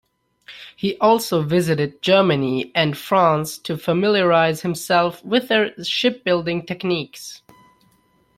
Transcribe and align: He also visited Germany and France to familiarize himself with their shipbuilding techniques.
He 0.75 0.97
also 0.97 1.43
visited 1.43 2.01
Germany 2.01 2.71
and 2.73 2.97
France 2.97 3.59
to 3.59 3.77
familiarize 3.77 4.63
himself 4.63 5.23
with 5.23 5.47
their 5.47 5.75
shipbuilding 5.83 6.65
techniques. 6.65 7.43